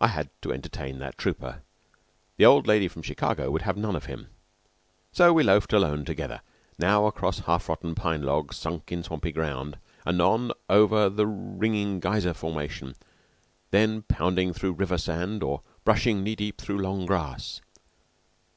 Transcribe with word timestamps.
I 0.00 0.06
had 0.06 0.30
to 0.42 0.52
entertain 0.52 1.00
that 1.00 1.18
trooper. 1.18 1.62
The 2.36 2.46
old 2.46 2.68
lady 2.68 2.86
from 2.86 3.02
Chicago 3.02 3.50
would 3.50 3.62
have 3.62 3.76
none 3.76 3.96
of 3.96 4.04
him; 4.04 4.28
so 5.10 5.32
we 5.32 5.42
loafed 5.42 5.72
alone 5.72 6.04
together, 6.04 6.42
now 6.78 7.06
across 7.06 7.40
half 7.40 7.68
rotten 7.68 7.96
pine 7.96 8.22
logs 8.22 8.56
sunk 8.56 8.92
in 8.92 9.02
swampy 9.02 9.32
ground, 9.32 9.76
anon 10.06 10.52
over 10.68 11.08
the 11.08 11.26
ringing 11.26 11.98
geyser 11.98 12.32
formation, 12.32 12.94
then 13.72 14.02
pounding 14.02 14.52
through 14.52 14.74
river 14.74 14.98
sand 14.98 15.42
or 15.42 15.62
brushing 15.82 16.22
knee 16.22 16.36
deep 16.36 16.60
through 16.60 16.78
long 16.78 17.04
grass. 17.04 17.60